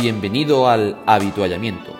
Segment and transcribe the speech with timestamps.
[0.00, 1.92] Bienvenido al Habituallamiento,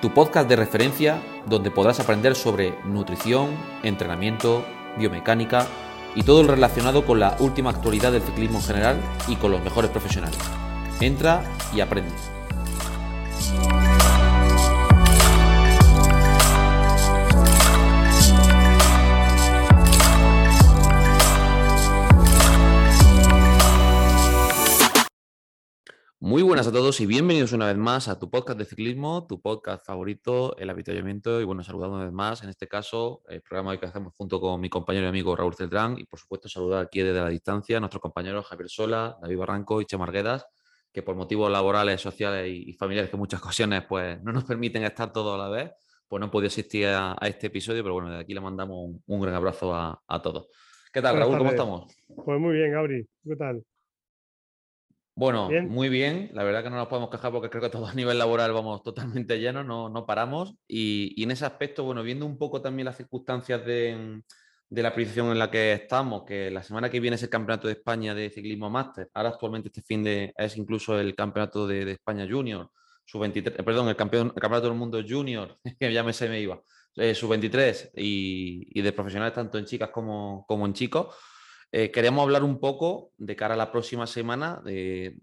[0.00, 4.64] tu podcast de referencia donde podrás aprender sobre nutrición, entrenamiento,
[4.96, 5.66] biomecánica
[6.14, 9.60] y todo lo relacionado con la última actualidad del ciclismo en general y con los
[9.64, 10.38] mejores profesionales.
[11.00, 11.42] Entra
[11.74, 12.37] y aprende.
[26.58, 29.86] Buenas a todos y bienvenidos una vez más a tu podcast de ciclismo, tu podcast
[29.86, 31.40] favorito, el avituallamiento.
[31.40, 34.60] Y bueno, saludando una vez más, en este caso, el programa que hacemos junto con
[34.60, 35.96] mi compañero y amigo Raúl Celtrán.
[36.00, 39.80] Y por supuesto, saludar aquí desde la distancia a nuestros compañeros Javier Sola, David Barranco
[39.80, 40.46] y Che Marguedas,
[40.92, 44.82] que por motivos laborales, sociales y familiares que en muchas ocasiones pues, no nos permiten
[44.82, 45.70] estar todos a la vez,
[46.08, 47.84] pues no han podido asistir a, este episodio.
[47.84, 50.48] Pero bueno, de aquí le mandamos un, gran abrazo a, todos.
[50.92, 51.38] ¿Qué tal, Raúl?
[51.38, 51.96] ¿Cómo estamos?
[52.24, 53.06] Pues muy bien, Gabri.
[53.22, 53.62] ¿Qué tal?
[55.18, 56.30] Bueno, muy bien.
[56.32, 58.84] La verdad que no nos podemos quejar porque creo que todo a nivel laboral vamos
[58.84, 60.54] totalmente llenos, no, no paramos.
[60.68, 64.22] Y, en ese aspecto, bueno, viendo un poco también las circunstancias de,
[64.70, 67.72] la posición en la que estamos, que la semana que viene es el Campeonato de
[67.72, 69.10] España de Ciclismo Máster.
[69.12, 72.70] Ahora actualmente este fin de es incluso el Campeonato de, España Junior,
[73.04, 76.62] su 23, perdón, el, campeón, Campeonato del Mundo Junior, que ya me se me iba,
[76.94, 81.12] eh, su 23 y, de profesionales tanto en chicas como, como en chicos.
[81.70, 85.18] Eh, queremos hablar un poco de cara a la próxima semana de,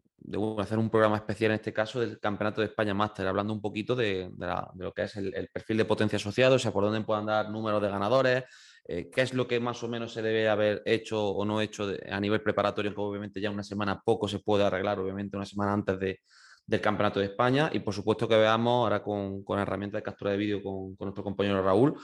[0.60, 3.96] hacer un programa especial en este caso del Campeonato de España Máster, hablando un poquito
[3.96, 4.30] de,
[4.76, 7.82] lo que es el, perfil de potencia asociado, o sea, por dónde puedan dar números
[7.82, 8.44] de ganadores,
[8.88, 11.92] eh, qué es lo que más o menos se debe haber hecho o no hecho
[12.12, 15.74] a nivel preparatorio, que obviamente ya una semana poco se puede arreglar, obviamente una semana
[15.74, 20.04] antes del Campeonato de España, y por supuesto que veamos ahora con, con herramienta de
[20.04, 21.96] captura de vídeo con, con nuestro compañero Raúl,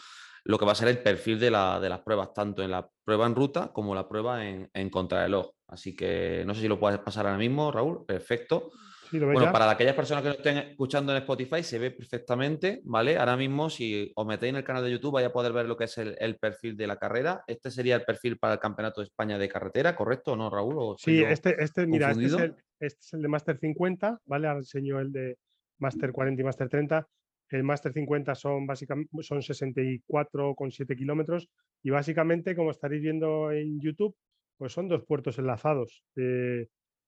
[0.44, 3.36] lo que va a ser el perfil de, las pruebas, tanto en la prueba en
[3.36, 5.52] ruta como la prueba en, en contrarreloj.
[5.68, 8.06] Así que no sé si lo puedes pasar ahora mismo, Raúl.
[8.06, 8.72] Perfecto.
[9.12, 13.18] bueno, para aquellas personas que nos estén escuchando en Spotify, se ve perfectamente, ¿vale?
[13.18, 15.78] Ahora mismo, si os metéis en el canal de YouTube, vais a poder ver lo
[15.78, 17.44] que es el, perfil de la carrera.
[17.48, 20.96] Este sería el perfil para el Campeonato de España de Carretera, ¿correcto o no, Raúl?
[20.98, 24.48] sí, este, este, mira, este es, el, este es el de Master 50, ¿vale?
[24.48, 25.38] Ahora enseño el de
[25.80, 27.08] Master 40 y Master 30.
[27.52, 31.50] El Master 50 son básicamente son 64,7 kilómetros
[31.84, 34.16] y básicamente, como estaréis viendo en YouTube,
[34.58, 36.04] pues son dos puertos enlazados.
[36.16, 36.68] Eh,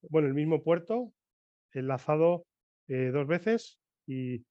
[0.10, 1.14] bueno, el mismo puerto
[1.72, 2.46] enlazado
[2.88, 4.44] eh, dos veces y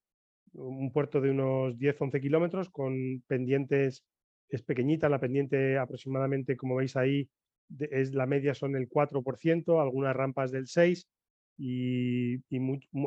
[0.54, 4.04] un puerto de unos 10-11 kilómetros con pendientes,
[4.48, 7.28] es pequeñita, la pendiente aproximadamente, como veis ahí,
[7.78, 11.06] es la media son el 4%, algunas rampas del 6%
[11.58, 12.36] y,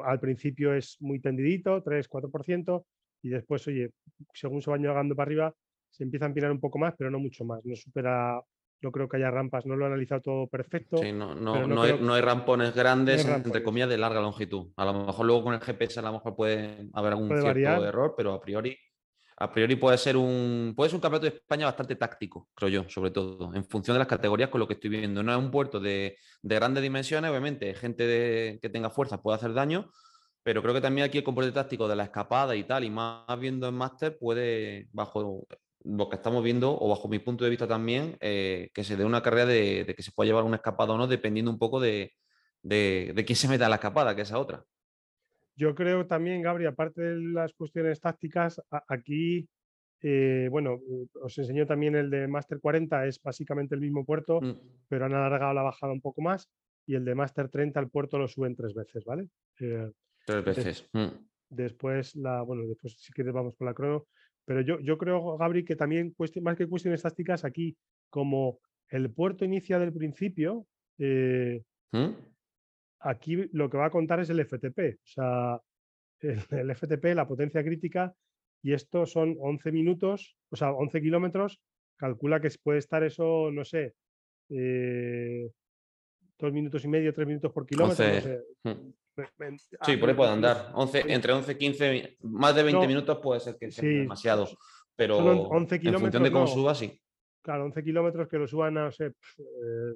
[0.03, 2.85] al principio es muy tendidito, 3-4%,
[3.23, 3.91] y después, oye,
[4.33, 5.53] según se va llegando para arriba,
[5.89, 8.41] se empieza a empinar un poco más, pero no mucho más, no supera,
[8.81, 10.97] no creo que haya rampas, no lo he analizado todo perfecto.
[10.97, 11.81] Sí, no, no, no,
[12.13, 14.71] hay, rampones grandes, entre comillas, de larga longitud.
[14.75, 18.13] A lo mejor luego con el GPS a lo mejor puede haber algún cierto error,
[18.15, 18.77] pero a priori
[19.37, 22.89] a priori puede ser un puede ser un campeonato de España bastante táctico, creo yo,
[22.89, 25.23] sobre todo, en función de las categorías con lo que estoy viendo.
[25.23, 29.91] No es un puerto de, grandes dimensiones, obviamente, gente que tenga fuerza puede hacer daño,
[30.43, 33.25] pero creo que también aquí el componente táctico de la escapada y tal, y más
[33.39, 35.47] viendo en máster, puede, bajo
[35.83, 39.05] lo que estamos viendo, o bajo mi punto de vista también, eh, que se dé
[39.05, 42.13] una carrera de, que se pueda llevar una escapada o no, dependiendo un poco de,
[42.61, 44.63] de, quién se meta a la escapada, que es esa otra.
[45.55, 49.47] Yo creo también, Gabriel, aparte de las cuestiones tácticas, aquí,
[50.01, 50.79] eh, bueno,
[51.21, 54.53] os enseño también el de Master 40, es básicamente el mismo puerto, mm.
[54.89, 56.49] pero han alargado la bajada un poco más,
[56.85, 59.29] y el de Master 30 el puerto lo suben tres veces, ¿vale?
[59.59, 59.91] Eh,
[60.25, 60.89] tres veces.
[60.91, 61.07] Mm.
[61.49, 64.07] Después, la, bueno, después si quieres vamos con la crono,
[64.43, 67.75] pero yo, yo creo, Gabri, que también, más que cuestiones tácticas, aquí,
[68.09, 70.67] como el puerto inicia del principio,
[70.99, 72.11] eh, ¿Mm?
[73.05, 75.61] Aquí lo que va a contar es el FTP, o sea,
[76.21, 78.13] el, FTP, la potencia crítica,
[78.63, 81.61] y esto son 11 minutos, o sea, 11 kilómetros,
[81.97, 83.93] calcula que puede estar eso, no sé,
[84.49, 85.49] eh,
[86.37, 88.05] dos minutos y medio, tres minutos por kilómetro.
[88.63, 88.91] Hmm.
[89.15, 89.23] Sí,
[89.79, 90.71] ah, por ahí puede andar.
[90.73, 94.45] 11, entre 11 y 15, más de 20 minutos puede ser que sea demasiado,
[94.93, 96.99] pero 11 en función de cómo suba, sí.
[97.41, 99.95] Claro, 11 kilómetros que lo suban a, no sé, eh,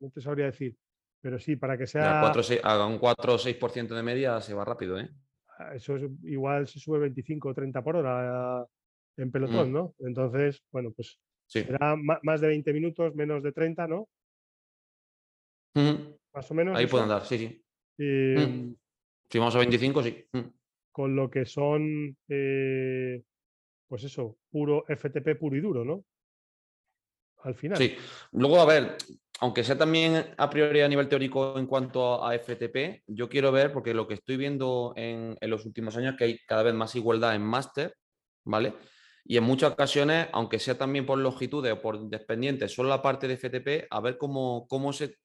[0.00, 0.76] no te sabría decir,
[1.20, 2.22] pero sí, para que sea.
[2.22, 5.10] haga un 4 o 6% de media se va rápido, ¿eh?
[5.58, 8.66] Ah, eso es, igual se sube 25 o 30 por hora
[9.16, 9.72] en pelotón, mm.
[9.72, 9.94] ¿no?
[9.98, 14.08] Entonces, bueno, pues será más de 20 minutos, menos de 30, ¿no?
[15.74, 16.78] Más o menos.
[16.78, 17.64] Ahí pueden dar, sí, sí.
[17.98, 18.74] Em,
[19.28, 20.26] si vamos a 25, sí.
[20.90, 23.22] Con lo que son, eh,
[23.86, 26.04] pues eso, puro FTP puro y duro, ¿no?
[27.42, 27.78] Al final.
[27.78, 27.96] Sí.
[28.32, 28.96] Luego, a ver,
[29.40, 33.72] aunque sea también a priori a nivel teórico en cuanto a FTP, yo quiero ver,
[33.72, 36.94] porque lo que estoy viendo en, los últimos años es que hay cada vez más
[36.94, 37.96] igualdad en máster,
[38.44, 38.74] ¿vale?
[39.24, 43.28] Y en muchas ocasiones, aunque sea también por longitudes o por dependientes, solo la parte
[43.28, 45.16] de FTP, a ver cómo, cómo, se,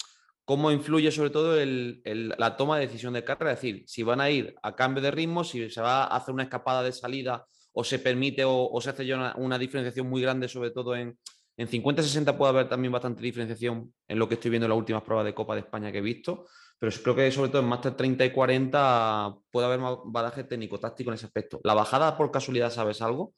[0.46, 3.52] cómo influye sobre todo la toma de decisión de carrera.
[3.52, 6.34] Es decir, si van a ir a cambio de ritmo, si se va a hacer
[6.34, 10.48] una escapada de salida o se permite o, se hace ya una diferenciación muy grande,
[10.48, 11.18] sobre todo en,
[11.58, 15.04] en 50-60 puede haber también bastante diferenciación en lo que estoy viendo en las últimas
[15.04, 16.46] pruebas de Copa de España que he visto,
[16.78, 21.10] pero creo que sobre todo en Master 30 y 40 puede haber más badaje técnico-táctico
[21.10, 21.62] en ese aspecto.
[21.64, 23.34] ¿La bajada por casualidad sabes algo?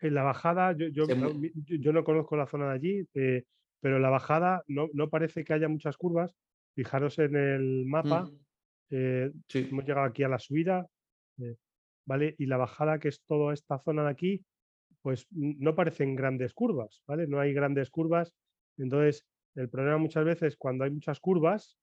[0.00, 3.44] En la bajada, yo, no, conozco la zona de allí, eh,
[3.80, 6.34] pero en la bajada no, parece que haya muchas curvas.
[6.74, 8.38] Fijaros en el mapa, mm.
[8.90, 10.86] eh, hemos llegado aquí a la subida,
[11.38, 11.56] eh,
[12.04, 12.34] ¿vale?
[12.38, 14.44] Y la bajada, que es toda esta zona de aquí,
[15.02, 17.26] pues no parecen grandes curvas, ¿vale?
[17.26, 18.32] No hay grandes curvas.
[18.78, 21.76] Entonces, el problema muchas veces cuando hay muchas curvas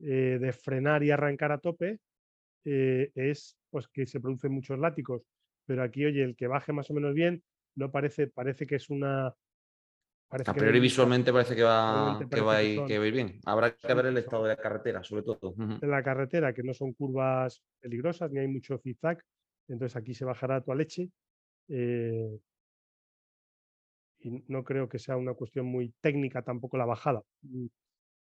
[0.00, 1.98] eh, de frenar y arrancar a tope
[2.64, 5.22] eh, es pues que se producen muchos látigos.
[5.66, 7.42] Pero aquí, oye, el que baje más o menos bien,
[7.74, 9.26] no parece, parece que es una.
[9.26, 13.40] a priori visualmente parece que va, que va, a ir, bien.
[13.44, 15.54] Habrá que ver el estado de la carretera, sobre todo.
[15.58, 19.22] En la carretera, que no son curvas peligrosas, ni hay mucho zigzag.
[19.68, 21.10] Entonces aquí se bajará tu leche.
[21.68, 22.38] Eh,
[24.20, 27.22] y no creo que sea una cuestión muy técnica tampoco la bajada.
[27.42, 27.66] Mm,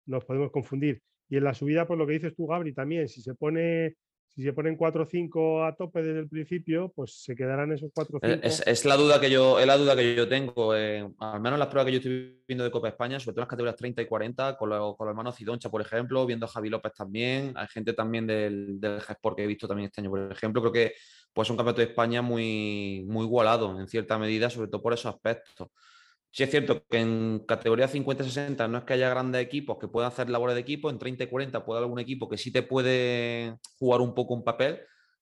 [0.07, 1.01] nos podemos confundir.
[1.29, 3.95] Y en la subida, pues lo que dices tú, Gabri, también, si se pone
[4.27, 7.89] si se ponen 4 o 5 a tope desde el principio, pues se quedarán esos
[7.93, 8.39] 4 o 5.
[8.43, 10.75] Es, es, la duda que yo, es la duda que yo tengo.
[10.75, 13.49] Eh, al menos las pruebas que yo estoy viendo de Copa España, sobre todo las
[13.49, 17.53] categorías 30 y 40, con, los hermanos Cidoncha, por ejemplo, viendo a Javi López también.
[17.55, 20.61] Hay gente también del, del G-Sport que he visto también este año, por ejemplo.
[20.61, 20.93] Creo que
[21.33, 24.93] pues, es un campeonato de España muy, muy igualado en cierta medida, sobre todo por
[24.93, 25.69] esos aspectos.
[26.35, 30.11] Sí es cierto que en categoría 50-60 no es que haya grandes equipos que puedan
[30.11, 32.61] hacer labores de equipo, en 30 y 40 puede haber algún equipo que sí te
[32.61, 34.81] puede jugar un poco un papel,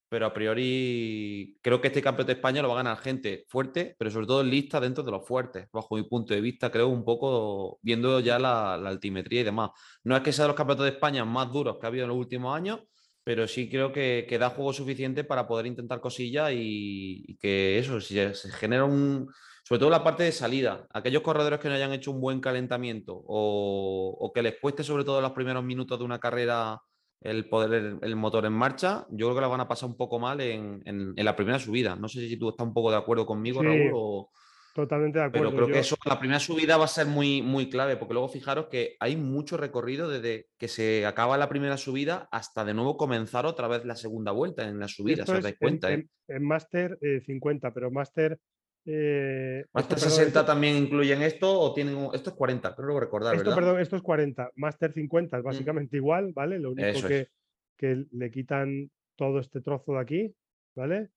[0.10, 3.95] pero a priori creo que este campeonato de España lo va a ganar gente fuerte,
[4.00, 7.06] pero sobre todo lista dentro de los fuertes, bajo mi punto de vista, creo un
[7.06, 9.69] poco viendo ya la, altimetría y demás.
[10.04, 12.10] No es que sea de los campeonatos de España más duros que ha habido en
[12.10, 12.80] los últimos años,
[13.24, 18.01] pero sí creo que, da juego suficiente para poder intentar cosillas y, y que eso,
[18.01, 19.30] si se genera un
[19.63, 20.86] sobre todo la parte de salida.
[20.94, 25.21] Aquellos corredores que no hayan hecho un buen calentamiento o, que les cueste sobre todo
[25.21, 26.81] los primeros minutos de una carrera
[27.21, 30.19] el poder el, motor en marcha, yo creo que la van a pasar un poco
[30.19, 31.95] mal en, la primera subida.
[31.95, 34.30] No sé si tú estás un poco de acuerdo conmigo, Raúl, o...
[34.74, 35.51] Totalmente de acuerdo.
[35.51, 38.27] Pero creo que eso, la primera subida va a ser muy, muy clave, porque luego
[38.27, 42.98] fijaros que hay mucho recorrido desde que se acaba la primera subida hasta de nuevo
[42.98, 45.94] comenzar otra vez la segunda vuelta en la subida, ¿se os dais cuenta?
[45.94, 46.39] En, ¿eh?
[46.39, 48.39] Máster 50, eh, pero Máster
[48.86, 52.76] eh, ¿Master 60 también incluyen esto o tienen esto es 40?
[52.76, 53.36] Creo recordar.
[53.36, 54.52] Esto, perdón, esto es 40.
[54.56, 55.46] Master 50 es mm.
[55.46, 56.60] básicamente igual, ¿vale?
[56.60, 57.30] Lo único que,
[57.78, 60.36] que, le quitan todo este trozo de aquí,
[60.76, 61.10] ¿vale?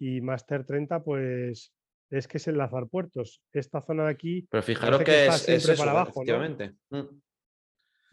[0.00, 1.72] Y Master 30, pues
[2.10, 3.40] es que es enlazar puertos.
[3.52, 4.46] Esta zona de aquí.
[4.50, 6.74] Pero fijaros que, es, eso, para abajo, efectivamente.
[6.90, 7.04] ¿no?
[7.04, 7.20] Mm.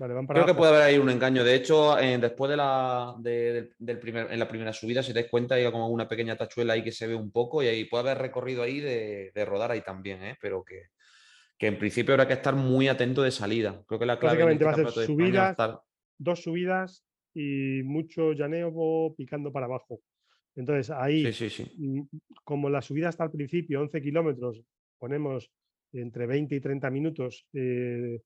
[0.07, 1.43] Creo que puede haber ahí un engaño.
[1.43, 5.29] De hecho, eh, después de la, del primer, en la primera subida, si te das
[5.29, 8.09] cuenta, hay como una pequeña tachuela ahí que se ve un poco y ahí puede
[8.09, 10.37] haber recorrido ahí de, rodar ahí también, ¿eh?
[10.41, 10.87] pero que,
[11.59, 13.83] en principio habrá que estar muy atento de salida.
[13.87, 15.57] Creo que la clave Básicamente este va a ser subidas,
[16.17, 17.05] dos subidas
[17.35, 20.01] y mucho llaneo picando para abajo.
[20.55, 21.23] Entonces ahí,
[21.77, 22.01] mm,
[22.43, 24.61] como la subida está al principio, 11 kilómetros,
[24.97, 25.51] ponemos
[25.93, 28.21] entre 20 y 30 minutos eh,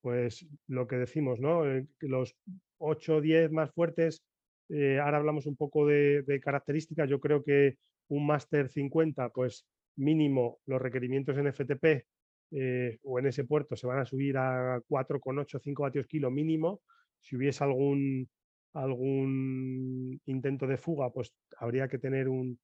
[0.00, 1.66] pues lo que decimos, ¿no?
[1.66, 2.36] Eh, los
[2.78, 4.22] 8 o 10 más fuertes,
[4.68, 7.78] eh, ahora hablamos un poco de, características, yo creo que
[8.08, 12.06] un máster 50, pues mínimo los requerimientos en FTP
[12.52, 16.82] eh, o en ese puerto se van a subir a 4,8, 5 vatios kilo mínimo.
[17.20, 18.28] Si hubiese algún,
[18.74, 22.58] algún intento de fuga, pues habría que tener un,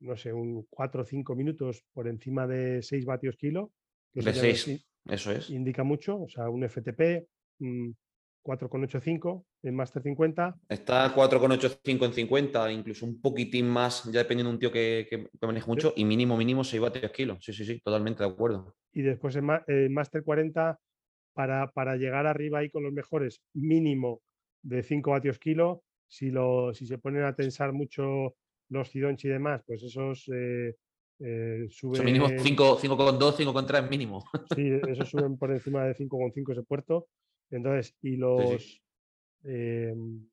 [0.00, 3.72] no sé, un 4 o 5 minutos por encima de 6 vatios kilo.
[4.12, 4.86] de 6.
[5.08, 5.50] Eso es.
[5.50, 7.26] Indica mucho, o sea, un FTP
[8.46, 10.56] 4,85 en Master 50.
[10.68, 15.46] Está 4,85 en 50, incluso un poquitín más, ya dependiendo de un tío que, que,
[15.46, 17.38] maneje mucho, y mínimo, mínimo 6 vatios kilo.
[17.40, 18.76] Sí, sí, sí, totalmente de acuerdo.
[18.92, 20.78] Y después en, Master 40,
[21.34, 24.22] para, para, llegar arriba ahí con los mejores, mínimo
[24.62, 25.82] de 5 vatios kilo.
[26.08, 28.36] Si, lo, si se ponen a tensar mucho
[28.68, 30.76] los Cidonchi y demás, pues esos eh,
[31.18, 32.02] eh, sube...
[32.02, 34.24] mínimo 5,2, 5,3 mínimo.
[34.54, 37.08] Sí, eso suben por encima de 5,5 ese puerto.
[37.50, 38.82] Entonces, y los
[39.44, 40.26] em,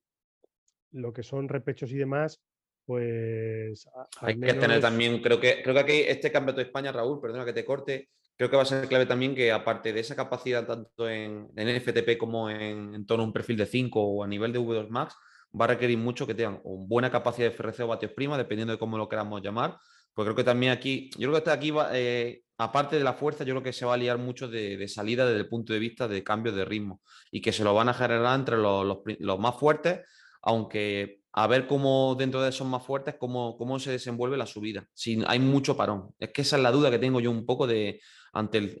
[0.92, 2.42] lo que son repechos y demás,
[2.86, 3.88] pues.
[4.20, 7.44] Hay que tener también, creo que, creo que aquí este campeonato de España, Raúl, perdona
[7.44, 10.66] que te corte, creo que va a ser clave también que aparte de esa capacidad
[10.66, 14.26] tanto en, en FTP como en, en, torno a un perfil de 5 o a
[14.26, 15.16] nivel de V2 Max,
[15.58, 18.78] va a requerir mucho que tengan buena capacidad de FRC o vatios prima, dependiendo de
[18.78, 19.78] cómo lo queramos llamar.
[20.14, 23.44] Pues creo que también aquí, yo creo que está aquí, eh, aparte de la fuerza,
[23.44, 26.06] yo creo que se va a liar mucho de, salida desde el punto de vista
[26.06, 29.56] de cambio de ritmo y que se lo van a generar entre los, los, más
[29.56, 30.00] fuertes,
[30.40, 34.86] aunque a ver cómo dentro de esos más fuertes, cómo, cómo se desenvuelve la subida.
[34.94, 36.14] Si hay mucho parón.
[36.20, 38.00] Es que esa es la duda que tengo yo un poco de
[38.32, 38.76] ante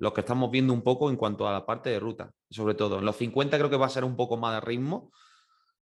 [0.00, 2.98] lo que estamos viendo un poco en cuanto a la parte de ruta, sobre todo.
[2.98, 5.12] En los 50 creo que va a ser un poco más de ritmo,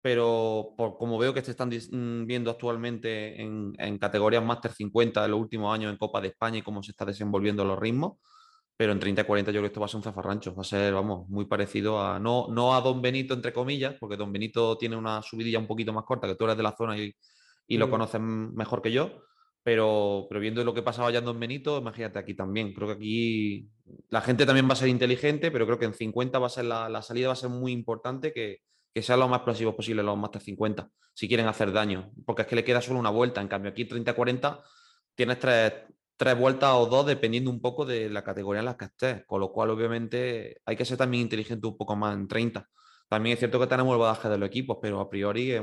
[0.01, 5.27] pero por como veo que se están mm, viendo actualmente en, categorías Master 50 de
[5.27, 8.17] los últimos años en Copa de España y cómo se está desenvolviendo los ritmos,
[8.77, 10.61] pero en 30 y 40 yo creo que esto va a ser un zafarrancho, va
[10.61, 14.31] a ser, vamos, muy parecido a, no, no a Don Benito, entre comillas, porque Don
[14.31, 17.13] Benito tiene una subidilla un poquito más corta, que tú eres de la zona y,
[17.67, 19.23] y lo conoces mejor que yo,
[19.63, 22.93] pero, pero viendo lo que pasaba ya en Don Benito, imagínate aquí también, creo que
[22.93, 23.69] aquí
[24.09, 26.65] la gente también va a ser inteligente, pero creo que en 50 va a ser
[26.65, 28.59] la, la salida va a ser muy importante, que
[28.93, 32.47] que sean lo más explosivos posible los Master 50, si quieren hacer daño, porque es
[32.47, 34.61] que le queda solo una vuelta, en cambio aquí 30-40
[35.15, 35.73] tienes tres,
[36.15, 39.41] tres, vueltas o dos dependiendo un poco de la categoría en la que estés, con
[39.41, 42.65] lo cual obviamente hay que ser también inteligente un poco más en 30.
[43.09, 45.53] También es cierto que tenemos el badaje de los equipos, pero a priori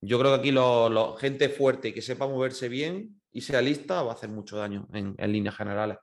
[0.00, 4.12] yo creo que aquí lo, gente fuerte que sepa moverse bien y sea lista va
[4.12, 5.98] a hacer mucho daño en, en líneas generales.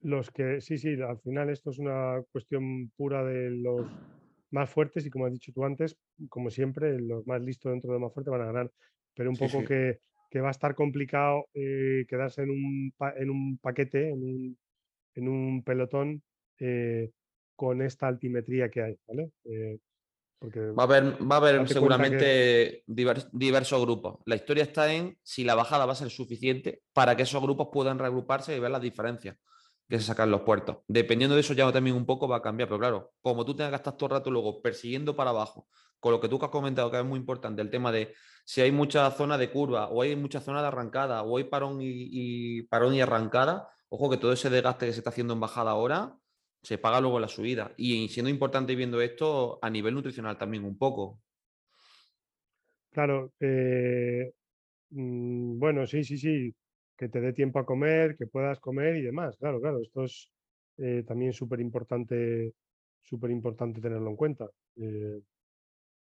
[0.00, 3.86] Los que, sí, sí, al final esto es una cuestión pura de los
[4.54, 7.98] más fuertes y como has dicho tú antes, como siempre, los más listos dentro de
[7.98, 8.70] más fuerte van a ganar,
[9.14, 9.98] pero un poco Que,
[10.30, 14.58] que, va a estar complicado eh, quedarse en un, en un paquete, en un,
[15.16, 16.22] en un pelotón
[16.60, 17.10] eh,
[17.56, 19.30] con esta altimetría que hay, ¿vale?
[19.44, 19.78] Eh,
[20.38, 24.18] porque va a haber, va a haber seguramente diversos grupos.
[24.26, 27.68] La historia está en si la bajada va a ser suficiente para que esos grupos
[27.72, 29.36] puedan reagruparse y ver las diferencias
[29.88, 30.78] que se sacan los puertos.
[30.88, 33.70] Dependiendo de eso ya también un poco va a cambiar, pero claro, como tú tengas
[33.70, 35.68] que estar todo el rato luego persiguiendo para abajo,
[36.00, 38.14] con lo que tú has comentado que es muy importante, el tema de
[38.44, 41.78] si hay mucha zona de curva o hay mucha zona de arrancada o hay parón
[41.80, 45.70] y, parón y arrancada, ojo que todo ese desgaste que se está haciendo en bajada
[45.70, 46.16] ahora
[46.62, 47.74] se paga luego la subida.
[47.76, 51.20] Y siendo importante viendo esto a nivel nutricional también un poco.
[52.90, 54.32] Claro, eh,
[54.90, 56.54] mm, bueno, sí, sí, sí
[56.96, 59.36] que te dé tiempo a comer, que puedas comer y demás.
[59.36, 60.30] Claro, claro, esto es
[60.78, 62.54] eh, también súper importante,
[63.02, 64.48] súper importante tenerlo en cuenta.
[64.76, 65.20] Eh,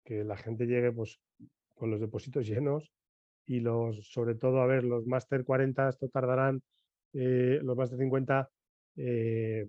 [0.04, 1.20] que la gente llegue pues
[1.74, 2.92] con los depósitos llenos
[3.46, 6.62] y los, sobre todo, a ver, los Master 40 esto tardarán,
[7.12, 8.50] eh, los Master 50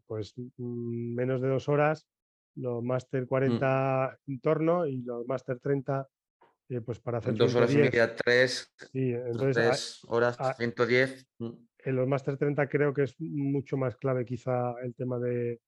[0.07, 2.07] pues mm, menos de dos horas,
[2.55, 4.31] los Master 40 mm.
[4.31, 6.07] en torno y los Master 30
[6.69, 8.71] eh, pues para hacer dos horas y media, tres,
[10.07, 11.27] horas, 110.
[11.39, 11.49] Mm.
[11.79, 15.59] En los Master 30 creo que es mucho más clave quizá el tema de,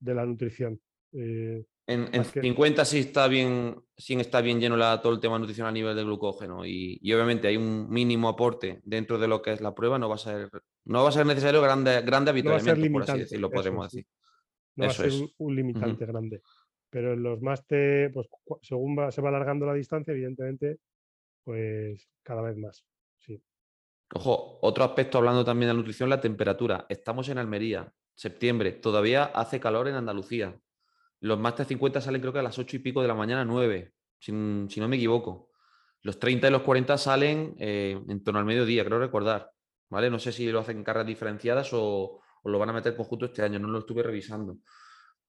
[0.00, 0.80] la nutrición.
[1.12, 5.70] Eh, en, 50 sí está bien, sí está bien lleno la, todo el tema nutricional
[5.70, 9.60] a nivel de glucógeno y, obviamente hay un mínimo aporte dentro de lo que es
[9.60, 10.50] la prueba, no va a ser,
[10.84, 14.06] no va a ser necesario grande, grande habitualmente, por así decirlo, podemos decir.
[14.76, 16.40] No va a ser un, limitante grande
[16.90, 18.28] pero en los máster, pues
[18.62, 20.78] según se va alargando la distancia, evidentemente,
[21.44, 22.84] pues cada vez más.
[23.18, 23.42] Sí.
[24.14, 26.86] Ojo, otro aspecto hablando también de la nutrición, la temperatura.
[26.88, 30.58] Estamos en Almería, septiembre, todavía hace calor en Andalucía.
[31.20, 33.92] Los máster 50 salen creo que a las 8 y pico de la mañana, 9,
[34.18, 35.50] si, no me equivoco.
[36.02, 39.50] Los 30 y los 40 salen eh, en torno al mediodía, creo recordar.
[39.90, 40.10] ¿Vale?
[40.10, 43.42] No sé si lo hacen en cargas diferenciadas o lo van a meter conjunto este
[43.42, 44.58] año, no lo estuve revisando.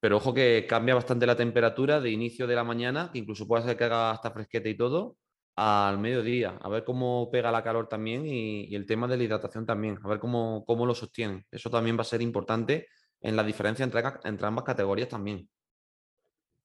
[0.00, 3.64] Pero ojo que cambia bastante la temperatura de inicio de la mañana, que incluso puede
[3.64, 5.18] ser que haga hasta fresquete y todo,
[5.56, 6.56] al mediodía.
[6.62, 9.98] A ver cómo pega la calor también y, el tema de la hidratación también.
[10.02, 11.44] A ver cómo, cómo lo sostienen.
[11.50, 12.86] Eso también va a ser importante
[13.20, 15.46] en la diferencia entre, entre ambas categorías también.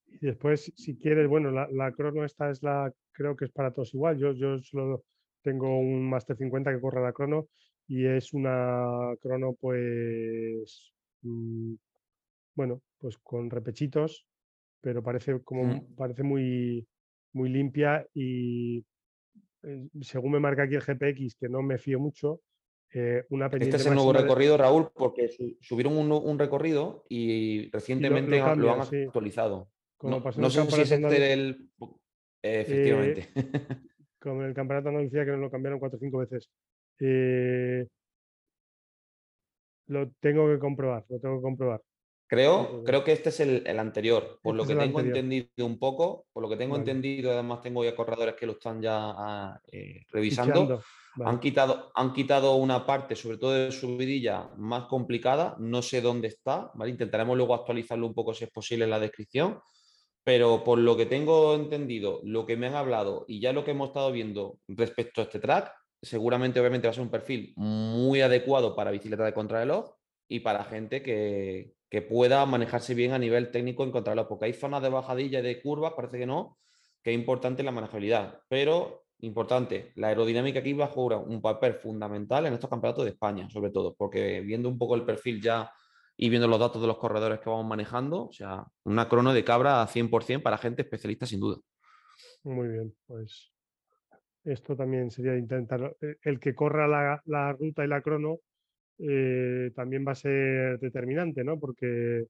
[0.07, 3.93] Y después, si quieres, bueno, la, crono esta es la, creo que es para todos
[3.93, 4.17] igual.
[4.17, 5.03] Yo, yo solo
[5.41, 7.49] tengo un Master 50 que corre la crono
[7.87, 11.75] y es una crono pues mm,
[12.55, 14.25] bueno, pues con repechitos,
[14.81, 16.87] pero parece como parece muy,
[17.33, 18.85] muy limpia y
[19.63, 22.41] eh, según me marca aquí el GPX, que no me fío mucho,
[22.93, 23.77] eh, una pendiente.
[23.77, 29.69] Este es el nuevo recorrido, Raúl, porque subieron un, recorrido y recientemente lo, han actualizado.
[30.01, 31.69] no, sé si es este el.
[32.41, 33.29] efectivamente.
[33.35, 33.43] Eh,
[34.19, 36.49] como en el campeonato de Andalucía, que nos lo cambiaron cuatro o cinco veces.
[39.87, 41.81] lo tengo que comprobar, lo tengo que comprobar.
[42.27, 46.25] Creo, creo que este es el, anterior, por lo este que tengo entendido un poco,
[46.33, 50.05] por lo que tengo entendido, además tengo ya corredores que lo están ya ah, eh,
[50.09, 50.81] revisando.
[51.23, 55.55] Han, quitado, han quitado una parte, sobre todo de subidilla, más complicada.
[55.59, 56.91] No sé dónde está, ¿vale?
[56.91, 59.59] Intentaremos luego actualizarlo un poco si es posible en la descripción.
[60.23, 63.71] Pero por lo que tengo entendido, lo que me han hablado y ya lo que
[63.71, 68.21] hemos estado viendo respecto a este track, seguramente obviamente va a ser un perfil muy
[68.21, 69.93] adecuado para bicicleta de contrarreloj
[70.27, 74.53] y para gente que, que pueda manejarse bien a nivel técnico en contrarreloj, porque hay
[74.53, 76.57] zonas de bajadilla y de curvas, parece que no,
[77.03, 81.75] que es importante la manejabilidad, pero importante, la aerodinámica aquí va a jugar un papel
[81.75, 85.71] fundamental en estos campeonatos de España, sobre todo, porque viendo un poco el perfil ya
[86.17, 89.43] y viendo los datos de los corredores que vamos manejando, o sea, una crono de
[89.43, 91.57] cabra a 100% para gente especialista sin duda.
[92.43, 93.51] Muy bien, pues
[94.45, 98.39] esto también sería intentar, eh, el que corra la, ruta y la crono
[98.97, 101.59] eh, también va a ser determinante, ¿no?
[101.59, 102.27] Porque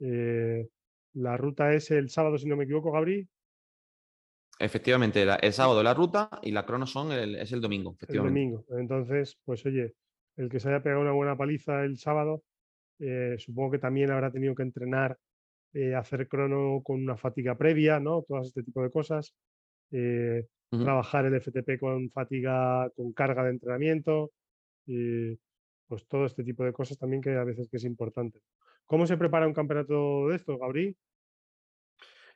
[0.00, 0.68] eh,
[1.14, 3.28] la ruta es el sábado, si no me equivoco, Gabriel.
[4.60, 7.96] Efectivamente, el sábado la ruta y la crono son es el domingo.
[8.08, 8.64] El domingo.
[8.70, 9.94] Entonces, pues oye,
[10.36, 12.42] el que se haya pegado una buena paliza el sábado,
[12.98, 15.16] eh, supongo que también habrá tenido que entrenar,
[15.74, 18.24] eh, hacer crono con una fatiga previa, ¿no?
[18.26, 19.32] Todas este tipo de cosas.
[19.92, 24.32] Eh, trabajar el FTP con fatiga, con carga de entrenamiento.
[25.88, 28.40] Pues todo este tipo de cosas también que a veces que es importante.
[28.86, 30.96] ¿Cómo se prepara un campeonato de esto, Gabriel?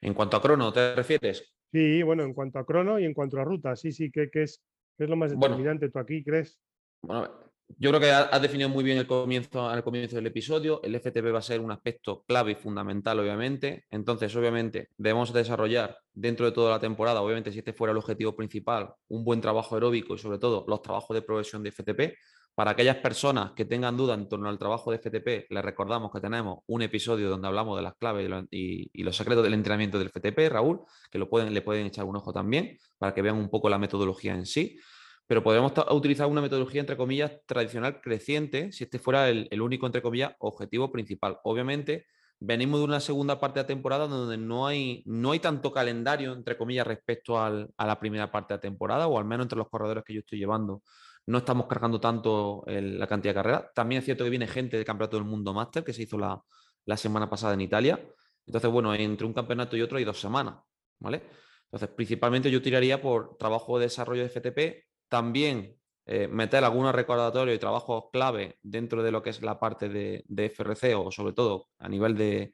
[0.00, 1.54] En cuanto a crono, ¿te refieres?
[1.71, 4.62] Sí, bueno, en cuanto a crono y en cuanto a ruta, sí, sí, ¿qué, es,
[4.99, 6.59] es lo más determinante tú aquí, crees?
[7.02, 7.30] Bueno,
[7.78, 10.82] yo creo que has definido muy bien el comienzo, al comienzo del episodio.
[10.82, 13.87] El FTP va a ser un aspecto clave y fundamental, obviamente.
[13.90, 18.37] Entonces, obviamente, debemos desarrollar dentro de toda la temporada, obviamente, si este fuera el objetivo
[18.37, 22.14] principal, un buen trabajo aeróbico y sobre todo los trabajos de progresión de FTP.
[22.54, 26.21] Para aquellas personas que tengan duda en torno al trabajo de FTP, les recordamos que
[26.21, 30.50] tenemos un episodio donde hablamos de las claves y, los secretos del entrenamiento del FTP,
[30.50, 30.80] Raúl,
[31.11, 33.78] que lo pueden, le pueden echar un ojo también para que vean un poco la
[33.78, 34.78] metodología en sí.
[35.26, 40.02] Pero podemos utilizar una metodología, entre comillas, tradicional creciente, si este fuera el, único, entre
[40.02, 41.38] comillas, objetivo principal.
[41.44, 42.04] Obviamente,
[42.38, 46.58] venimos de una segunda parte de temporada donde no hay, no hay tanto calendario, entre
[46.58, 50.04] comillas, respecto a la primera parte de la temporada, o al menos entre los corredores
[50.04, 50.82] que yo estoy llevando
[51.26, 53.65] no estamos cargando tanto la cantidad de carreras.
[53.75, 56.97] También es cierto que viene gente del Campeonato del Mundo Máster, que se hizo la,
[56.97, 58.00] semana pasada en Italia.
[58.47, 60.56] Entonces, bueno, entre un campeonato y otro hay dos semanas,
[60.99, 61.23] ¿vale?
[61.65, 67.56] Entonces, principalmente yo tiraría por trabajo de desarrollo de FTP, también eh, meter algunos recordatorios
[67.56, 71.69] y trabajos clave dentro de lo que es la parte de, FRC o sobre todo
[71.78, 72.52] a nivel de,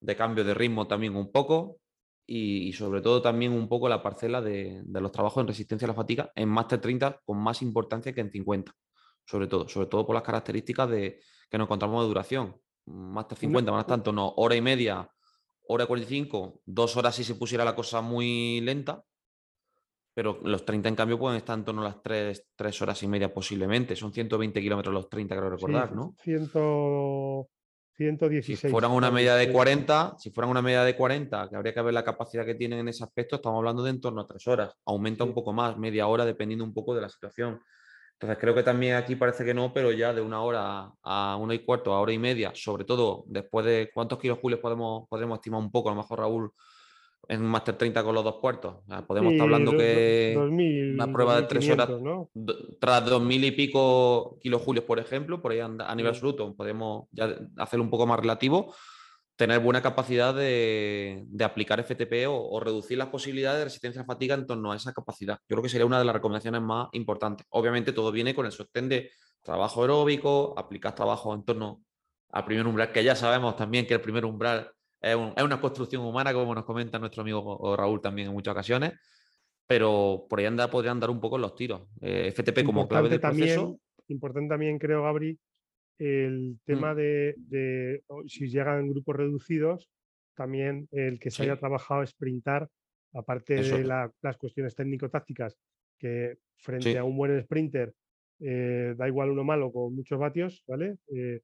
[0.00, 1.78] de cambio de ritmo también un poco,
[2.30, 5.94] y, sobre todo también un poco la parcela de, los trabajos en resistencia a la
[5.94, 8.70] fatiga en Master 30 con más importancia que en 50,
[9.24, 12.60] sobre todo, sobre todo por las características de, que nos encontramos de duración.
[12.84, 15.10] Master 50, más tanto, no, hora y media,
[15.68, 19.02] hora 45, dos horas si se pusiera la cosa muy lenta,
[20.12, 23.32] pero los 30 en cambio pueden estar en torno a las 3, horas y media
[23.32, 23.96] posiblemente.
[23.96, 26.14] Son 120 kilómetros los 30, creo recordar, ¿no?
[26.22, 26.50] 100,
[27.98, 28.60] 116.
[28.60, 31.82] Si fueran una media de 40, si fueran una media de 40, que habría que
[31.82, 34.46] ver la capacidad que tienen en ese aspecto, estamos hablando de en torno a tres
[34.46, 34.72] horas.
[34.86, 37.60] Aumenta un poco más, media hora, dependiendo un poco de la situación.
[38.12, 41.54] Entonces creo que también aquí parece que no, pero ya de una hora a una
[41.54, 45.38] y cuarto, a hora y media, sobre todo después de cuántos kilos julios podemos, podremos
[45.38, 46.52] estimar un poco, a lo mejor Raúl,
[47.28, 48.76] en un Master 30 con los dos puertos.
[49.06, 50.34] podemos estar hablando que
[50.94, 51.90] una prueba de tres horas,
[52.80, 57.38] tras dos mil y pico kilojulios, por ejemplo, por ahí a nivel absoluto, podemos ya
[57.58, 58.74] hacerlo un poco más relativo,
[59.36, 64.46] tener buena capacidad de, aplicar FTP o, reducir las posibilidades de resistencia a fatiga en
[64.46, 65.38] torno a esa capacidad.
[65.48, 67.46] Yo creo que sería una de las recomendaciones más importantes.
[67.50, 69.10] Obviamente todo viene con el sostén de
[69.42, 71.82] trabajo aeróbico, aplicar trabajo en torno
[72.30, 76.32] al primer umbral, que ya sabemos también que el primer umbral es, una construcción humana,
[76.32, 78.94] como nos comenta nuestro amigo Raúl también en muchas ocasiones,
[79.66, 81.88] pero por ahí anda, podrían dar un poco los tiros.
[82.00, 83.78] Eh, FTP como clave de proceso.
[84.08, 85.38] importante también, creo, Gabri,
[85.98, 86.58] el mm.
[86.64, 89.88] tema de, si llegan grupos reducidos,
[90.34, 92.68] también el que se haya trabajado sprintar,
[93.12, 95.56] aparte de las cuestiones técnico-tácticas,
[95.98, 97.92] que frente a un buen sprinter
[98.40, 100.98] eh, da igual uno malo con muchos vatios, ¿vale?
[101.12, 101.40] Eh,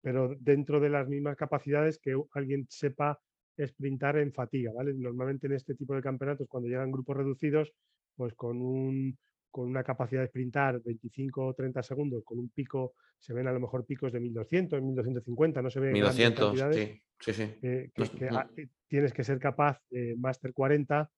[0.00, 3.20] pero dentro de las mismas capacidades que alguien sepa
[3.66, 4.94] sprintar en fatiga, ¿vale?
[4.94, 7.72] Normalmente en este tipo de campeonatos, cuando llegan grupos reducidos,
[8.14, 9.16] pues con, un,
[9.50, 13.52] con una capacidad de sprintar 25 o 30 segundos, con un pico, se ven a
[13.52, 17.54] lo mejor picos de 1200, 1250, no se ven 1200, sí, sí, sí.
[17.60, 21.10] que, tienes que ser capaz de Master 40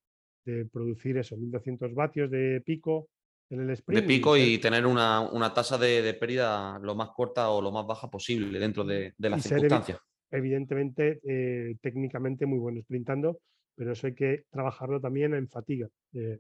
[0.44, 3.08] de producir eso, 1200 vatios de pico,
[3.52, 8.10] de pico y, tener una, tasa de, pérdida lo más corta o lo más baja
[8.10, 9.98] posible dentro de, las circunstancias.
[10.30, 13.40] evidentemente, eh, técnicamente muy bueno sprintando,
[13.74, 16.38] pero eso hay que trabajarlo también en fatiga, eh,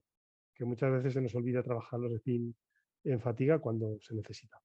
[0.54, 2.54] que muchas veces se nos olvida trabajar los spin
[3.04, 4.58] en fatiga cuando se necesita.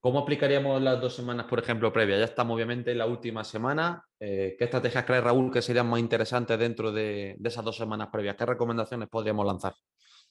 [0.00, 2.18] ¿Cómo aplicaríamos las dos semanas, por ejemplo, previas?
[2.18, 4.04] Ya estamos obviamente en la última semana.
[4.20, 8.36] Eh, ¿Qué estrategias cree Raúl que serían más interesantes dentro de, esas dos semanas previas?
[8.36, 9.74] ¿Qué recomendaciones podríamos lanzar?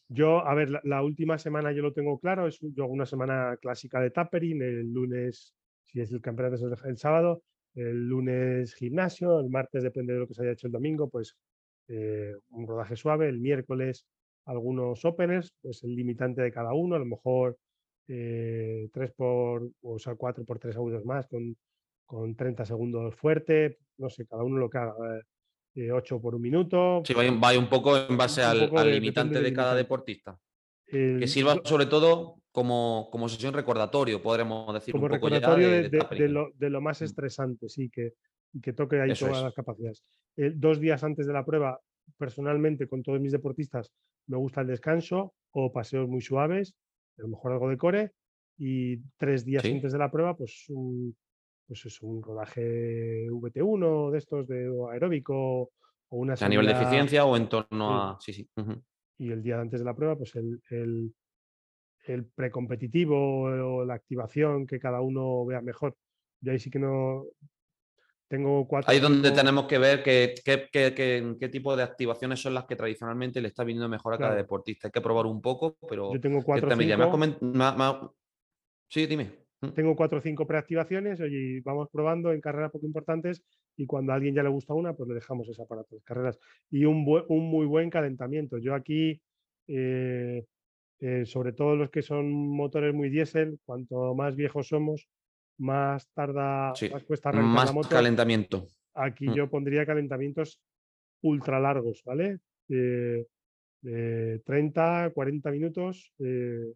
[0.07, 3.99] Yo, a ver, la, última semana yo lo tengo claro, es yo una semana clásica
[3.99, 7.41] de tapering, el lunes, si es el campeonato es el sábado,
[7.73, 11.35] el lunes gimnasio, el martes depende de lo que se haya hecho el domingo, pues
[11.87, 14.05] eh, un rodaje suave, el miércoles
[14.45, 17.57] algunos openers, pues el limitante de cada uno, a lo mejor
[18.07, 21.57] eh, 3 por, o sea, 4 por 3 segundos más con,
[22.05, 25.25] con 30 segundos fuerte, no sé, cada uno lo que haga, 8
[25.75, 27.03] eh, por un minuto.
[27.05, 30.37] Sí, va, un poco en base al, limitante de, cada deportista.
[30.87, 34.93] que sirva sobre todo como, como sesión recordatorio, podremos decir.
[34.93, 37.05] Como recordatorio de, lo, de, lo, más mm.
[37.05, 38.13] estresante, sí, que,
[38.61, 40.03] que toque ahí todas las capacidades.
[40.37, 41.79] Eh, dos días antes de la prueba,
[42.17, 43.91] personalmente, con todos mis deportistas,
[44.27, 46.75] me gusta el descanso o paseos muy suaves
[47.17, 48.11] a lo mejor algo de core,
[48.57, 51.15] y tres días antes de la prueba, pues un,
[51.67, 55.35] pues es un rodaje VT1 de estos de aeróbico
[56.09, 56.35] o una...
[56.39, 58.17] A nivel de eficiencia o en torno a...
[58.19, 58.49] Sí, sí.
[59.17, 61.13] Y el día antes de la prueba, pues el, el,
[62.05, 65.95] el precompetitivo o la activación que cada uno vea mejor.
[66.41, 67.25] Y ahí sí que no,
[68.27, 68.91] tengo cuatro.
[68.91, 73.49] Ahí donde tenemos que ver qué, qué, tipo de activaciones son las que tradicionalmente le
[73.49, 74.87] está viniendo mejor a cada deportista.
[74.87, 76.11] Hay que probar un poco, pero.
[76.13, 76.69] Yo tengo cuatro.
[76.75, 78.15] Cinco...
[78.87, 79.44] Sí, dime.
[79.67, 79.73] Mm.
[79.73, 83.43] Tengo cuatro o cinco preactivaciones, oye, vamos probando en carreras poco importantes
[83.77, 86.03] y cuando a alguien ya le gusta una, pues le dejamos esa para todas las
[86.03, 86.39] carreras.
[86.69, 88.57] Y un, un muy buen calentamiento.
[88.57, 89.21] Yo aquí,
[89.67, 90.45] eh,
[90.99, 95.07] eh, sobre todo los que son motores muy diésel, cuanto más viejos somos,
[95.57, 97.89] más tarda, más cuesta arrancar la moto.
[97.89, 98.67] calentamiento.
[98.93, 99.33] Aquí mm.
[99.33, 100.61] yo pondría calentamientos
[101.21, 102.39] ultra largos, ¿vale?
[103.85, 106.73] de 30, 40 minutos eh,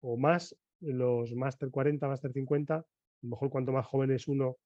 [0.00, 2.84] o más, los Master 40, Master 50, a
[3.22, 4.56] lo mejor cuanto más joven es uno,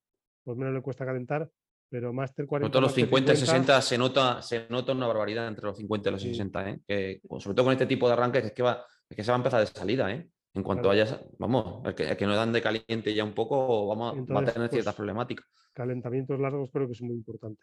[0.45, 1.51] pues menos le cuesta calentar,
[1.89, 2.71] pero Master 40.
[2.71, 6.13] todos los 50 y 60 se nota, se nota una barbaridad entre los 50 y
[6.13, 6.81] los 60, ¿eh?
[6.87, 9.37] que, sobre todo con este tipo de arranques, es que, va, es que se va
[9.37, 10.29] a empezar de salida, ¿eh?
[10.55, 14.19] En cuanto haya, vamos, el que, que, nos dan de caliente ya un poco, vamos
[14.19, 15.47] a tener ciertas pues, problemáticas.
[15.73, 17.63] Calentamientos largos creo que es muy importante.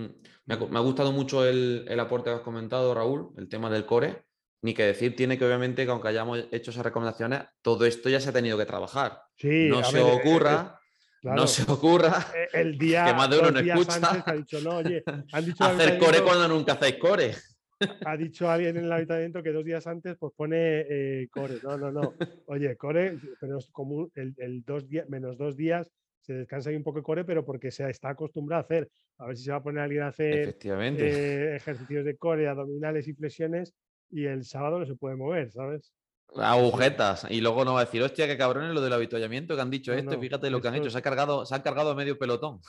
[0.00, 0.08] Mm,
[0.46, 4.24] me ha, gustado mucho el, aporte que has comentado, Raúl, el tema del core.
[4.62, 8.20] Ni que decir tiene que obviamente que aunque hayamos hecho esas recomendaciones, todo esto ya
[8.20, 9.22] se ha tenido que trabajar.
[9.42, 10.78] no se ocurra,
[11.22, 14.24] no se ocurra el día, que más de uno no escucha.
[15.60, 17.34] Hacer core cuando nunca hacéis core
[18.04, 21.58] ha dicho alguien en el habitamiento que dos días antes pues pone eh, core.
[21.62, 22.14] No, no, no.
[22.46, 26.84] Oye, core, pero es como el, dos días, menos dos días se descansa ahí un
[26.84, 28.90] poco core, pero porque se está acostumbrado a hacer.
[29.18, 33.08] A ver si se va a poner alguien a hacer eh, ejercicios de core, abdominales
[33.08, 33.74] y flexiones
[34.10, 35.92] y el sábado no se puede mover, ¿sabes?
[36.36, 37.26] Agujetas.
[37.30, 39.92] Y luego no va a decir, hostia, qué cabrones lo del avituallamiento que han dicho
[39.92, 42.18] esto, y fíjate lo que han hecho, se ha cargado, se ha cargado a medio
[42.18, 42.60] pelotón.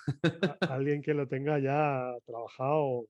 [0.61, 3.05] alguien que lo tenga ya trabajado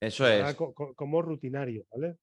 [0.00, 0.56] eso es.
[0.96, 2.16] como rutinario, ¿vale?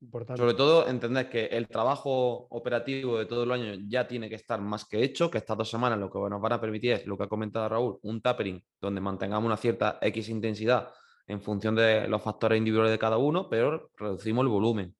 [0.00, 0.40] Importante.
[0.40, 4.60] Sobre todo, entender que el trabajo operativo de todo el año ya tiene que estar
[4.60, 7.16] más que hecho, que estas dos semanas lo que nos van a permitir es lo
[7.16, 10.90] que ha comentado Raúl, un tapering donde mantengamos una cierta X intensidad
[11.26, 14.94] en función de los factores individuales de cada uno, pero reducimos el volumen.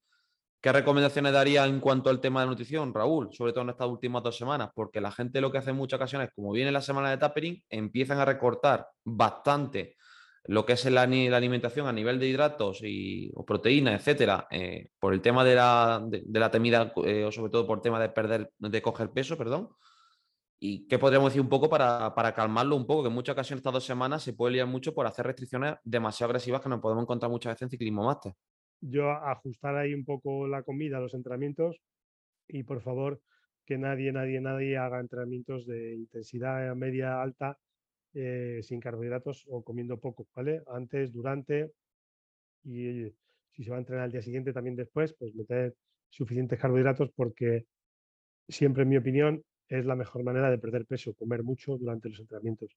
[0.59, 3.29] ¿Qué recomendaciones daría en cuanto al tema de nutrición, Raúl?
[3.31, 5.97] Sobre todo en estas últimas dos semanas, porque la gente lo que hace en muchas
[5.97, 9.95] ocasiones, como viene la semana de tapering, empiezan a recortar bastante
[10.45, 15.13] lo que es la, alimentación a nivel de hidratos y, o proteínas, etcétera, eh, por
[15.13, 18.09] el tema de la, de, la temida, eh, o sobre todo por el tema de
[18.09, 19.69] perder, de coger peso, perdón.
[20.59, 23.03] ¿Y qué podríamos decir un poco para, calmarlo un poco?
[23.03, 26.31] Que en muchas ocasiones estas dos semanas se puede liar mucho por hacer restricciones demasiado
[26.31, 28.33] agresivas que nos podemos encontrar muchas veces en ciclismo máster.
[28.81, 31.79] Yo ajustar ahí un poco la comida, los entrenamientos
[32.47, 33.21] y por favor
[33.65, 37.57] que nadie, nadie, nadie haga entrenamientos de intensidad media alta
[38.13, 40.63] eh, sin carbohidratos o comiendo poco, ¿vale?
[40.67, 41.71] Antes, durante
[42.63, 43.11] y
[43.51, 45.75] si se va a entrenar al día siguiente también después, pues meter
[46.09, 47.65] suficientes carbohidratos porque
[48.47, 52.19] siempre, en mi opinión, es la mejor manera de perder peso, comer mucho durante los
[52.19, 52.71] entrenamientos.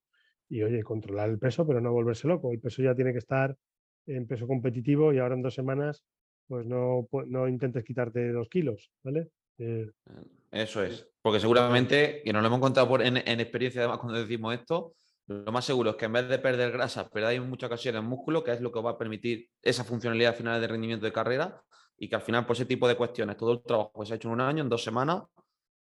[0.49, 2.53] Y oye, controlar el peso, pero no volverse loco.
[2.53, 3.57] El peso ya tiene que estar
[4.07, 6.03] en peso competitivo y ahora en dos semanas,
[6.49, 9.29] pues no, no intentes quitarte dos kilos, ¿vale?
[9.59, 9.91] Eh,
[10.51, 14.19] Eso es, porque seguramente, y nos lo hemos contado por, en, en, experiencia además cuando
[14.19, 14.95] decimos esto,
[15.27, 18.43] lo más seguro es que en vez de perder grasa, perdáis en muchas ocasiones músculo,
[18.43, 21.63] que es lo que va a permitir esa funcionalidad final de rendimiento de carrera
[21.97, 24.17] y que al final, por ese tipo de cuestiones, todo el trabajo que se ha
[24.17, 25.23] hecho en un año, en dos semanas,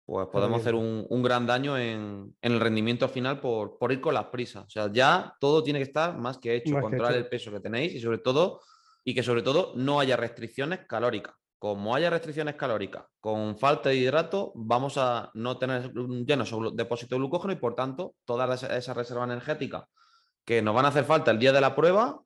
[0.08, 4.64] pues podemos hacer un, gran daño en, el rendimiento final por, ir con las prisas.
[4.64, 7.94] O sea, ya todo tiene que estar más que hecho, controlar el peso que tenéis
[7.94, 8.62] y sobre todo,
[9.04, 11.34] y que sobre todo no haya restricciones calóricas.
[11.58, 17.18] como haya restricciones calóricas, con falta de hidrato, vamos a no tener llenos depósito de
[17.18, 19.84] glucógeno y por tanto todas esas reservas energéticas
[20.46, 22.22] que nos van a hacer falta el día de la prueba,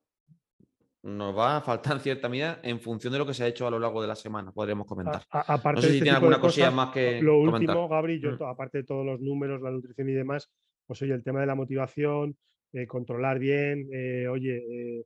[1.03, 3.67] nos va a faltar en cierta medida en función de lo que se ha hecho
[3.67, 5.21] a lo largo de la semana, podríamos comentar.
[5.29, 7.21] aparte no sé si este tiene alguna cosilla más que.
[7.21, 8.43] Lo último, Gabri, yo, mm.
[8.43, 10.49] aparte de todos los números, la nutrición y demás,
[10.87, 12.37] pues oye, el tema de la motivación,
[12.71, 14.63] eh, controlar bien, eh, oye,
[14.99, 15.05] eh,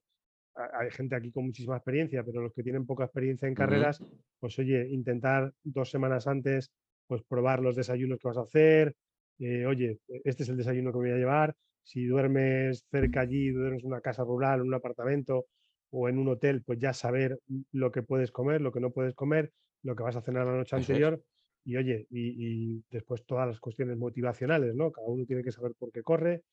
[0.55, 4.03] hay gente aquí con muchísima experiencia, pero los que tienen poca experiencia en carreras,
[4.39, 6.71] pues oye, intentar dos semanas antes,
[7.07, 8.95] pues probar los desayunos que vas a hacer,
[9.39, 13.89] oye, este es el desayuno que voy a llevar, si duermes cerca allí, duermes en
[13.89, 15.45] una casa rural, en un apartamento
[15.91, 17.39] o en un hotel, pues ya saber
[17.71, 19.51] lo que puedes comer, lo que no puedes comer,
[19.83, 21.21] lo que vas a cenar la noche anterior.
[21.63, 24.91] Y oye, y, después todas las cuestiones motivacionales, ¿no?
[24.91, 26.43] Cada uno tiene que saber por qué corre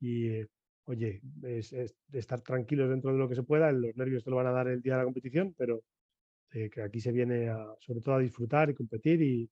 [0.00, 0.42] y,
[0.86, 1.72] oye, es,
[2.12, 3.70] estar tranquilos dentro de lo que se pueda.
[3.70, 5.82] Los nervios te lo van a dar el día de la competición, pero
[6.52, 9.50] eh, que aquí se viene a, sobre todo a disfrutar y competir y,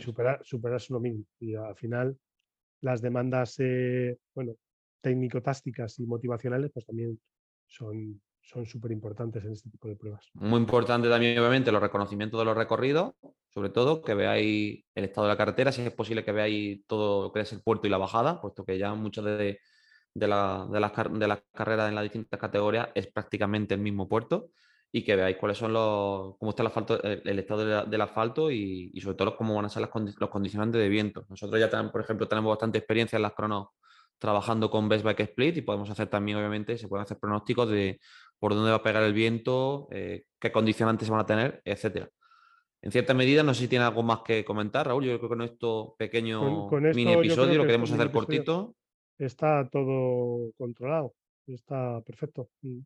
[0.00, 1.24] superar, superarse uno mismo.
[1.40, 2.16] Y al final,
[2.80, 4.54] las demandas, eh, bueno,
[5.00, 7.18] técnico-tácticas y motivacionales, pues también
[7.66, 10.30] son, son súper importantes en este tipo de pruebas.
[10.34, 13.14] Muy importante también, obviamente, los reconocimientos de los recorridos,
[13.50, 17.24] sobre todo, que veáis el estado de la carretera, si es posible que veáis todo
[17.24, 19.58] lo que es el puerto y la bajada, puesto que ya muchas de,
[20.14, 24.08] de, la, de, las, de las carreras en las distintas categorías es prácticamente el mismo
[24.08, 24.50] puerto
[24.92, 28.92] y que veáis cuáles son los, cómo está el, asfalto, el, estado del asfalto y,
[28.94, 31.26] y, sobre todo cómo van a ser los condicionantes de viento.
[31.28, 33.68] Nosotros ya, por ejemplo, tenemos bastante experiencia en las cronos
[34.18, 38.00] trabajando con Best Bike Split y podemos hacer también, obviamente, se pueden hacer pronósticos de
[38.38, 42.10] por dónde va a pegar el viento, eh, qué condicionantes van a tener, etcétera.
[42.82, 45.04] En cierta medida, no sé si tiene algo más que comentar, Raúl.
[45.04, 48.76] Yo creo que con esto pequeño mini episodio lo queremos hacer cortito.
[49.18, 51.14] Está todo controlado,
[51.46, 52.50] está perfecto.
[52.62, 52.80] Mm.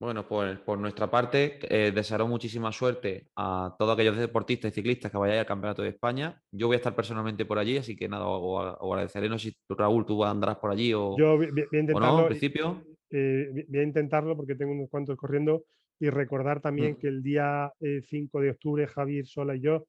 [0.00, 5.10] Bueno, pues por nuestra parte, eh, desearos muchísima suerte a todos aquellos deportistas y ciclistas
[5.10, 6.40] que vayáis al Campeonato de España.
[6.52, 9.28] Yo voy a estar personalmente por allí, así que nada, os, agradeceré.
[9.28, 12.84] No sé si Raúl, tú andarás por allí o, Yo a intentarlo, principio.
[13.10, 15.64] Eh, voy a intentarlo porque tengo unos cuantos corriendo
[15.98, 19.86] y recordar también que el día 5 eh, de octubre Javier Sola y yo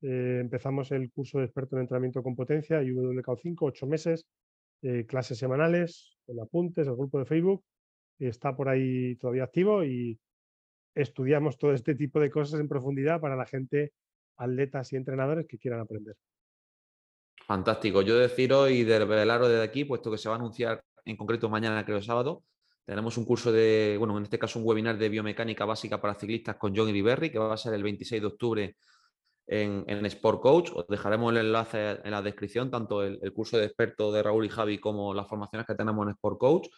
[0.00, 4.26] eh, empezamos el curso de experto en entrenamiento con potencia, IWK5, ocho meses,
[5.06, 7.62] clases semanales, con apuntes, el grupo de Facebook
[8.18, 10.18] está por ahí todavía activo y
[10.94, 13.92] estudiamos todo este tipo de cosas en profundidad para la gente,
[14.38, 16.16] atletas y entrenadores que quieran aprender.
[17.46, 18.02] Fantástico.
[18.02, 21.84] Yo deciros y desvelaros desde aquí, puesto que se va a anunciar en concreto mañana,
[21.84, 22.42] creo sábado,
[22.84, 26.56] tenemos un curso de, bueno, en este caso un webinar de biomecánica básica para ciclistas
[26.56, 28.76] con John Iriberri, que va a ser el 26 de octubre
[29.46, 30.70] en, en, Sport Coach.
[30.74, 34.48] Os dejaremos el enlace en la descripción, tanto el, curso de experto de Raúl y
[34.48, 36.68] Javi como las formaciones que tenemos en Sport Coach.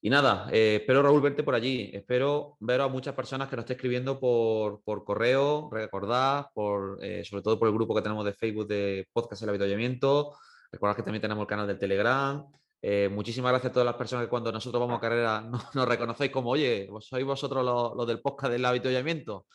[0.00, 1.90] Y nada, eh, espero Raúl verte por allí.
[1.92, 7.24] Espero ver a muchas personas que nos estén escribiendo por, por correo, recordad, por, eh,
[7.24, 10.34] sobre todo por el grupo que tenemos de Facebook de Podcast El Avituallamiento.
[10.72, 12.44] Recordad que también tenemos el canal del Telegram.
[12.84, 15.40] Eh, muchísimas gracias a todas las personas que cuando nosotros vamos a carrera
[15.74, 19.46] nos, reconocéis como, oye, sois vosotros los, del podcast del avituallamiento.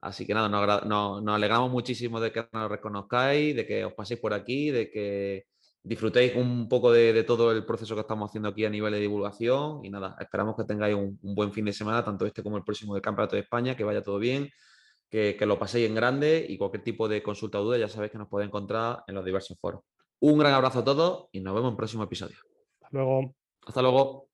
[0.00, 4.20] Así que nada, nos, nos, alegramos muchísimo de que nos reconozcáis, de que os paséis
[4.20, 5.46] por aquí, de que
[5.82, 9.84] disfrutéis un poco de, todo el proceso que estamos haciendo aquí a nivel de divulgación
[9.84, 12.94] y nada, esperamos que tengáis un, buen fin de semana, tanto este como el próximo
[12.94, 14.50] del Campeonato de España, que vaya todo bien,
[15.10, 18.12] que, que, lo paséis en grande y cualquier tipo de consulta o duda ya sabéis
[18.12, 19.82] que nos podéis encontrar en los diversos foros.
[20.20, 22.36] Un gran abrazo a todos y nos vemos en el próximo episodio.
[22.88, 23.34] Hasta luego.
[23.66, 24.27] Hasta luego.